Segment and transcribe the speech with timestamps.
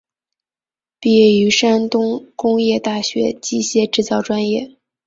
[0.99, 4.75] 毕业于山东工业大学机械制造专业。